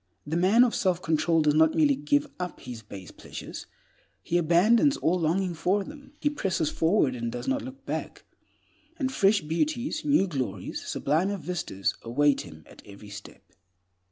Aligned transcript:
The 0.25 0.35
man 0.35 0.63
of 0.63 0.73
self 0.73 0.99
control 0.99 1.43
does 1.43 1.53
not 1.53 1.75
merely 1.75 1.93
give 1.95 2.25
up 2.39 2.61
his 2.61 2.81
base 2.81 3.11
pleasures, 3.11 3.67
he 4.23 4.35
abandons 4.39 4.97
all 4.97 5.19
longing 5.19 5.53
for 5.53 5.83
them. 5.83 6.13
He 6.19 6.31
presses 6.31 6.71
forward, 6.71 7.13
and 7.13 7.31
does 7.31 7.47
not 7.47 7.61
look 7.61 7.85
back; 7.85 8.23
and 8.97 9.11
fresh 9.11 9.41
beauties, 9.41 10.03
new 10.03 10.25
glories, 10.25 10.83
sublimer 10.83 11.37
vistas 11.37 11.93
await 12.01 12.41
him 12.41 12.63
at 12.67 12.81
every 12.83 13.09
step. 13.09 13.43